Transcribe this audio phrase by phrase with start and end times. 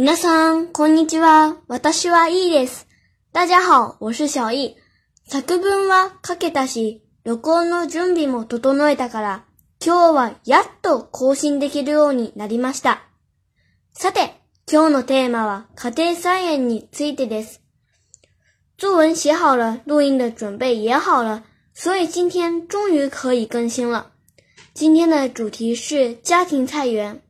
[0.00, 1.56] 皆さん、こんにちは。
[1.66, 2.86] 私はいいです。
[3.32, 4.76] 大家好，我是小易。
[5.26, 9.44] 作文は書けたし、録音の準備も整えたから、
[9.84, 13.08] 今日はやっと更新できるようになりました。
[13.92, 14.40] さて、
[14.70, 17.60] 今日のテーマは家庭菜園についてです。
[18.78, 21.42] 作文写好了，录音的准备也好了，
[21.74, 24.12] 所以今天终于可以更新了。
[24.74, 27.20] 今天的主题是家庭菜园。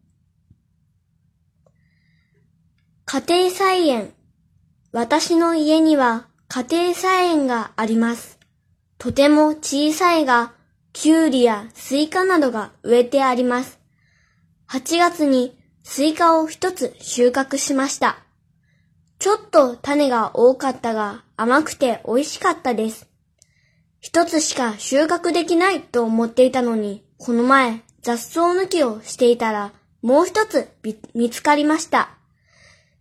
[3.11, 4.13] 家庭菜園。
[4.93, 8.39] 私の家には家庭菜園があります。
[8.99, 10.53] とても小さいが、
[10.93, 13.81] きゅうりやスイカなどが植えてあります。
[14.69, 18.19] 8月にスイカを一つ収穫しました。
[19.19, 23.09] ちょっと種が多かったが甘くて美味しかったです。
[24.01, 29.73] 一つしか収穫できないと思っていたのに、この前雑草抜きをしていたら
[30.03, 30.69] もう一つ
[31.15, 32.18] 見つかりました。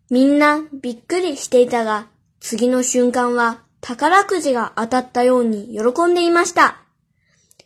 [0.09, 2.07] みんなびっくりしていたが、
[2.39, 6.81] 次の瞬間は宝くじが当たったように喜んでいました。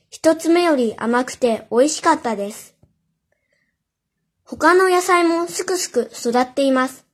[0.10, 2.76] 一つ目より甘くて美味しかったです。
[4.44, 7.06] 他の野菜もすくすく育っています。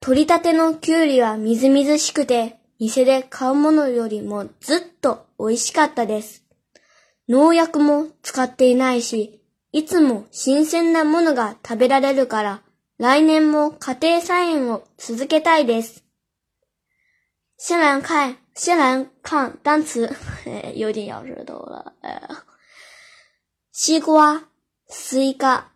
[0.00, 6.44] 取り立てのきゅうりはみずみずしくて、店で買うものよりもずっと美味しかったです。
[7.28, 9.40] 農薬も使っていないし、
[9.72, 12.62] いつも新鮮なものが食べられるから、
[12.98, 16.02] 来年も家庭菜園を続けたいです。
[17.58, 20.10] 先来看，先来看单词，
[20.74, 21.94] 有点咬舌头了。
[22.00, 22.42] 呃，
[23.72, 24.48] 西瓜、
[24.88, 25.72] スイカ、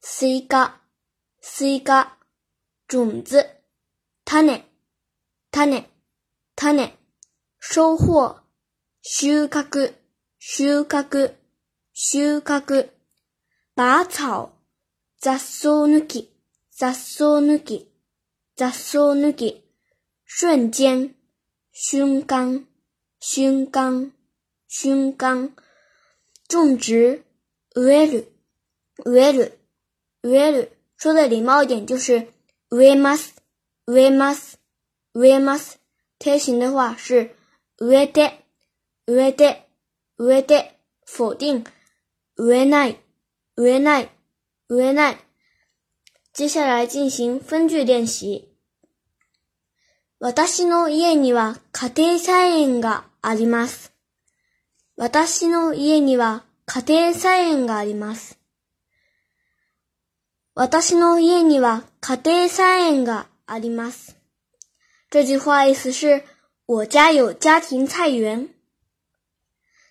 [0.00, 0.80] スイカ、
[1.42, 2.16] スイカ、
[2.88, 3.44] 种子、
[4.24, 4.64] 種、
[5.50, 5.90] 種、
[6.56, 6.98] 種、
[7.60, 8.40] 收穫、
[9.02, 9.94] 収穫、
[10.38, 11.34] 収穫、
[11.92, 12.90] 収穫、
[13.74, 14.50] 拔草、
[15.20, 16.33] 雑草抜き、
[16.73, 17.91] 雑草抜き、
[18.55, 19.63] 雑草抜き、
[20.25, 21.15] 瞬間、
[21.71, 22.65] 瞬間、
[23.19, 24.13] 瞬間、
[24.67, 25.53] 瞬間、
[26.47, 27.23] 种植、
[27.75, 28.31] 植える、
[29.05, 29.59] 植える、
[30.23, 30.77] 植える。
[30.97, 32.27] 说的礼貌一点就是
[32.69, 33.35] 植えます、
[33.87, 34.59] 植えます、
[35.13, 35.79] 植えます。
[36.17, 37.35] 贴形的话是
[37.77, 38.45] 植えて、
[39.07, 39.67] 植えて、
[40.17, 40.79] 植えて。
[41.11, 41.63] 否定、
[42.37, 42.99] 植えない、
[43.57, 44.11] 植えない、
[44.69, 45.17] 植えない。
[46.33, 48.47] 接下来进行分句练習。
[50.19, 53.93] 私の家には家庭菜園があります。
[54.95, 58.37] 私の家には家庭菜園があります。
[60.55, 64.17] 私の家には家庭菜園があります。
[65.09, 66.23] 这句话意思是
[66.65, 68.49] 我家有家庭菜園。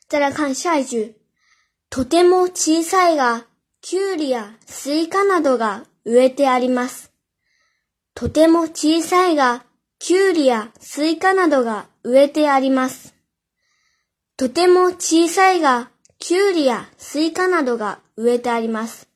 [0.09, 1.15] 再来看下一句。
[1.91, 3.47] とても小さいが、
[3.81, 7.12] きゅうりやスイカなどが 植えてあります。
[8.16, 9.64] とても小さいが、
[10.00, 13.16] きゅうりやスイカなどが植えてあります。
[14.38, 19.08] とても小さいが、きゅうりやスイカなどが植えてあります。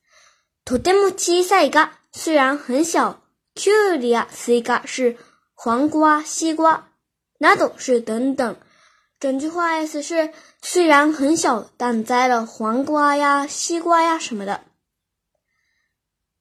[0.65, 3.17] とても小さいが、虽然很小，
[3.53, 5.17] きゅうりやスイカ是
[5.55, 6.83] 黄瓜、西瓜，
[7.39, 8.55] など是等等。
[9.19, 10.31] 整句话意思是，
[10.61, 14.61] 虽然很小，但栽了黄瓜呀、西瓜呀什么的。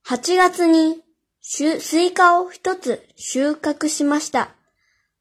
[0.09, 1.03] 8月に
[1.41, 4.55] スイカを一つ収穫しました。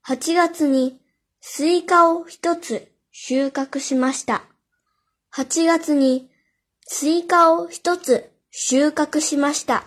[0.08, 1.00] 8月に
[1.42, 4.44] スイカを一つ収穫しました。
[5.34, 6.30] 8月に
[6.86, 9.86] スイカを一つ収穫しました。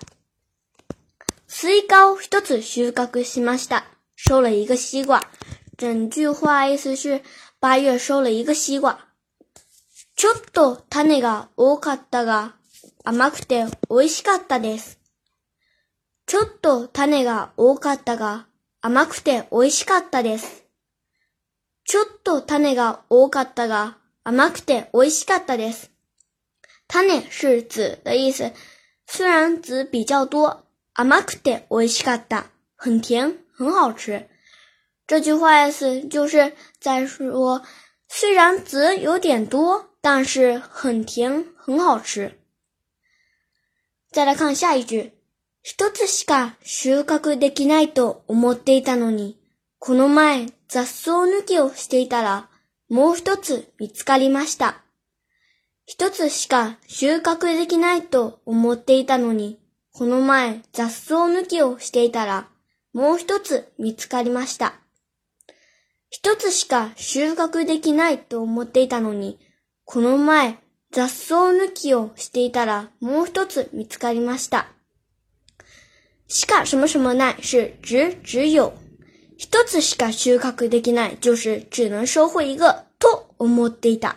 [1.46, 3.84] スイカを一つ収穫しました。
[4.16, 5.22] 收了一个西瓜。
[5.76, 7.22] 整句话意思是
[7.60, 8.98] 八月收了一个西瓜。
[10.16, 12.57] ちょっと種が多かったが
[13.10, 15.00] 甘くて美味しかったです。
[16.26, 18.44] ちょっと種が多かったが
[18.82, 20.66] 甘くて美味しかったです。
[21.86, 25.90] ちょっと種が多かったが甘くて美味しかったです。
[26.86, 28.52] 種是籽的意思，
[29.06, 30.58] 虽然籽比较多，
[30.92, 34.28] 甘くて美味しかった，很甜，很好吃。
[35.06, 37.62] 这句话意思就是在说，
[38.06, 42.38] 虽然籽有点多，但是很甜，很好吃。
[44.12, 45.12] 再来看下一句。
[45.62, 49.38] 一つしか収穫できないと思っていたのに、
[49.78, 52.48] この前雑草抜きをしていたら、
[52.88, 54.82] もう一つ見つかりました。
[55.84, 59.60] 一つしか収穫できないと思っていたのに、
[59.92, 62.48] この前雑草抜きをしていたら、
[62.94, 64.74] もう一つ見つかりました。
[66.08, 69.38] 一つしか収穫できないと思っていたのに、
[69.84, 70.58] この前
[70.90, 74.68] 雑草抜きをしていたら、もう一つ見つかりました。
[76.28, 78.72] しか什么什么ない是指只有。
[79.36, 84.16] 一つしか収穫できない就是只能收获一个と思っていた。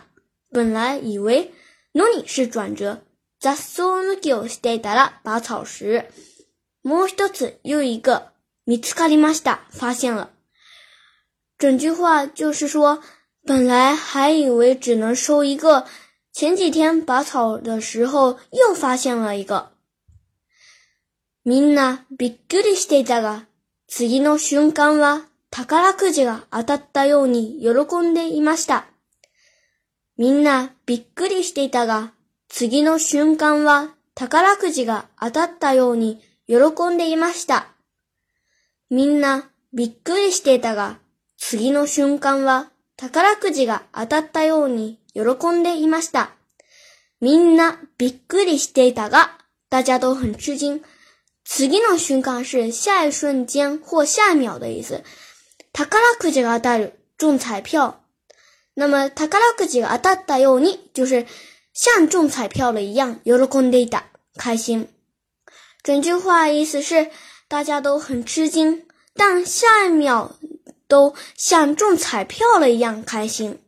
[0.52, 1.50] 本来以为
[1.94, 2.98] のに是转折。
[3.40, 6.04] 雑草抜きをしていたら拔草时。
[6.84, 8.32] もう一つ又一个
[8.66, 9.60] 見つかりました。
[9.70, 10.30] 发现了。
[11.58, 13.00] 整句话就是说，
[13.46, 15.86] 本来还以为只能收一个，
[16.34, 19.72] 前几天拔草的时候又发现了一个。
[21.44, 23.46] みんなびっくりしていたが、
[23.86, 28.86] 次の瞬間は宝くじが当たったように喜んでいました。
[30.16, 32.12] みんなびっくりしていたが、
[32.48, 36.56] 次の瞬間は宝くじが当たったように喜
[36.94, 37.66] んでいました。
[38.88, 40.98] みんなびっくりしていたが、
[41.36, 46.31] 次の瞬間は宝くじが当たったように喜んでいました。
[47.19, 49.37] みんなびっくりしていたが、
[49.69, 50.81] 大家都很吃惊。
[51.43, 55.01] 次の瞬間是下一瞬間或下一秒的意思。
[55.73, 57.95] 宝くじが当たる、中彩票。
[58.75, 61.25] 那么宝くじが当たったように就是
[61.73, 64.03] 像中彩票了一样，喜んでいた，
[64.37, 64.87] 开心。
[65.83, 67.09] 整句话意思是
[67.47, 68.85] 大家都很吃惊，
[69.15, 70.35] 但下一秒
[70.87, 73.59] 都像中彩票了一样开心。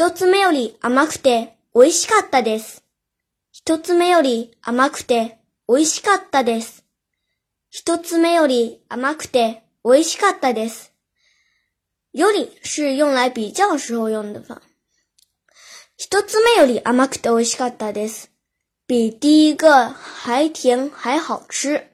[0.00, 2.82] 一つ目より甘くて美味しかったです。
[3.52, 5.36] 一つ目より甘くて
[5.68, 6.86] 美味しかったです。
[7.68, 10.94] 一つ目より甘くて美味しかったです。
[12.14, 14.62] より是用来比较时候用的方。
[15.98, 18.32] 一つ目より甘くて美味しかったです。
[18.88, 21.86] 比第一个还甜还好吃。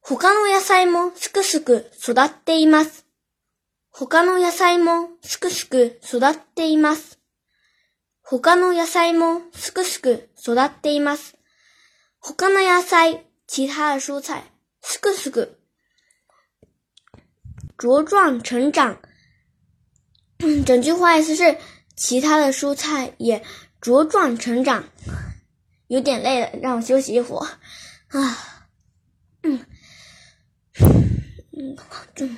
[0.00, 3.06] 他の野菜もすくすく育っています。
[3.92, 7.18] 他の野菜もすくすく育っています。
[8.22, 11.36] 他の野菜もすくすく育っています。
[12.20, 14.42] 他の野菜，其他的蔬菜，
[14.80, 15.58] すくすく
[17.76, 18.98] 茁壮成长。
[20.64, 21.58] 整句话意思是，
[21.96, 23.44] 其他的蔬菜也
[23.80, 24.84] 茁壮成长。
[25.88, 27.44] 有点累了，让我休息一会儿。
[28.10, 28.68] 啊，
[29.42, 29.66] 嗯，
[31.52, 31.76] 嗯，
[32.16, 32.36] 嗯。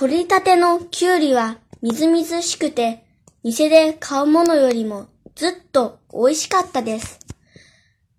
[0.00, 3.04] 取り立てのきゅうりはみずみずしくて、
[3.42, 7.18] 店で買うものよりもずっと美味しかったです。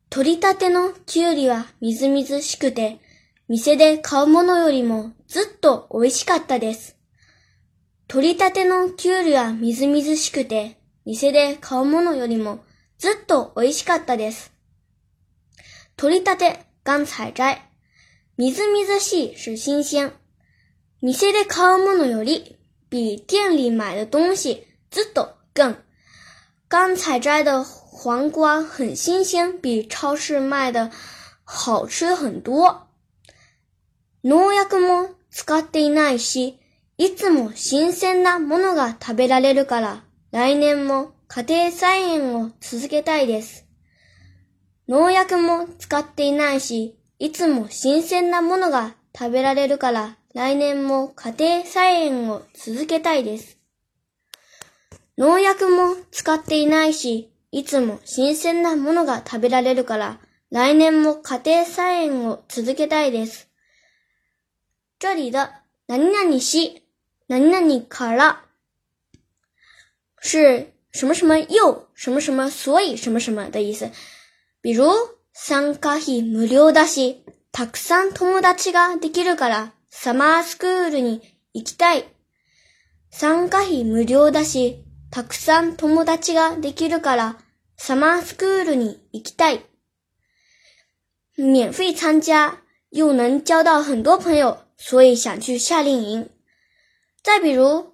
[0.09, 2.99] 取り立てのきゅうりはみずみずしくて、
[3.47, 6.97] 店で買うものよりもずっと美味しかったです。
[8.09, 12.59] 取り立てのきゅうりはみずみずしくて、店で買うものよりも
[12.97, 14.51] ずっと美味しかったです。
[15.95, 17.57] 取り立て、刚采摘。
[18.35, 20.11] みずみずしい是新鮮。
[21.01, 22.57] 店で買うものより、
[22.91, 25.75] 比店里买的东西ずっと更。
[26.67, 30.91] 刚采摘的黄瓜很新鲜，比超市卖的
[31.43, 32.87] 好吃很多。
[34.23, 36.59] 農薬も使っていないし、
[36.97, 43.65] いつも新鮮なものが食べられるから、来年も家庭菜園を続けたいです。
[44.89, 53.57] 農薬も使っていないし、いつも新鮮なものが食べられるから、来年も家庭菜園を続けたいです。
[55.17, 60.19] 農薬も使っていないし、いつも新鮮なものが食べられるから、
[60.51, 63.49] 来年も家庭菜園を続けたいです。
[64.99, 66.83] 这里的何々し、
[67.27, 68.43] 何々から
[70.21, 73.89] 是什么什么又什么什么所以什么什么的意思。
[74.61, 74.91] 比如、
[75.33, 81.21] 参加費無料だし、たくさん友達ができるから、サマースクールに
[81.53, 82.05] 行きたい。
[83.09, 87.37] 参加費無料だし、たくさん友達ができるから、
[87.75, 89.65] サマースクールに行きたい。
[91.37, 92.59] 免费参加，
[92.91, 96.29] 又能交到很多朋友，所以想去夏令营。
[97.23, 97.93] 再比如、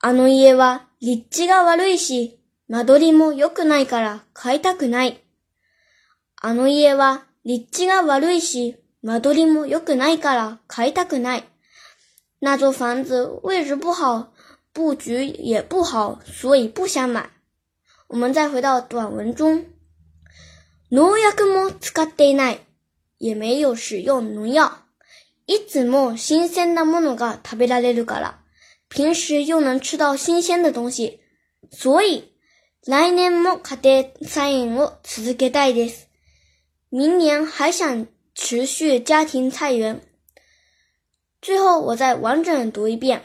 [0.00, 5.22] あの家は立地が悪いし、間取りも良くないから買いたくない。
[6.42, 8.76] あの家は立地が悪いし、
[9.06, 11.44] 間取りも良くないから買いたくない。
[12.40, 14.32] 那座房子位置不好，
[14.72, 17.30] 布局也不好，所以不想买。
[18.08, 19.66] 我们再回到短文中，
[20.90, 22.58] 農薬も使っていない，
[23.18, 24.72] 也没有使用农药。
[25.46, 28.38] いつも新鮮なものが食べられるから，
[28.88, 31.20] 平时又能吃到新鲜的东西，
[31.70, 32.32] 所以
[32.84, 36.08] 来年も家庭菜園を続けたいです。
[36.90, 40.02] 明年还想持续家庭菜园。
[41.40, 43.22] 最后，我再完整读一遍。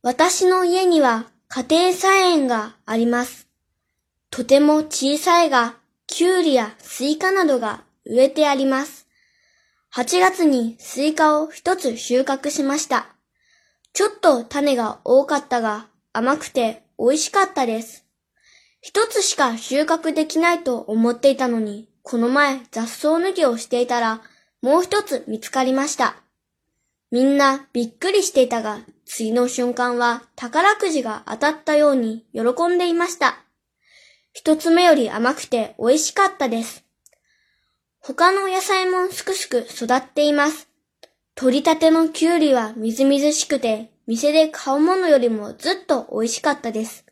[0.00, 3.48] 私の家には家庭菜園があります。
[4.30, 5.74] とても小さいが、
[6.06, 9.08] キュウリやスイカなどが植えてあります。
[9.92, 13.08] 8月にスイカを一つ収穫しました。
[13.92, 18.06] ちょっと種が多かったが甘くて美味しかったです。
[18.80, 24.20] 一つしか収穫できないと思っていたのに、この前雑草抜きをしていたら
[24.62, 26.16] もう一つ見つかりました。
[27.10, 33.38] みんなびっくりしていたが、次の瞬間は宝くじが当たったように喜んでいました。
[34.32, 36.84] 一つ目より甘くて美味しかったです。
[37.98, 40.68] 他の野菜もすくすく育っています。
[41.34, 47.04] 取り立てのきゅうりはみずみずしくて、店で買うものよりもずっと美味しかったです。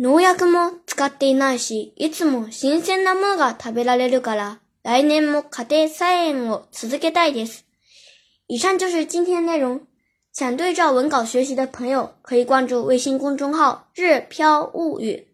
[0.00, 7.66] 農薬も使っていないし、いつも新鮮なものが食べられるから、来年も家庭菜園を続けたいです。
[8.48, 9.82] 以上就是今天内容。
[10.32, 15.26] 想对照文稿学习的朋友，可以关注微信公众号“日飘物语”。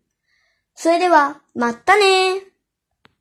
[0.74, 2.42] それでは、またね